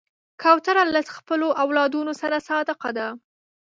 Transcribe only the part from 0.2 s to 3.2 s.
کوتره له خپلو اولادونو سره صادقه ده.